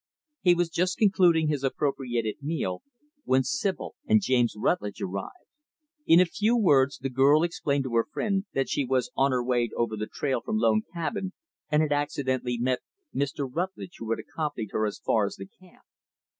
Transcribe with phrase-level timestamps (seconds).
[0.41, 2.81] He was just concluding his appropriated meal,
[3.23, 5.45] when Sibyl and James Rutlidge arrived.
[6.07, 9.43] In a few words, the girl explained to her friend, that she was on her
[9.43, 11.33] way over the trail from Lone Cabin,
[11.69, 12.79] and had accidentally met
[13.13, 13.47] Mr.
[13.47, 15.83] Rutlidge who had accompanied her as far as the camp.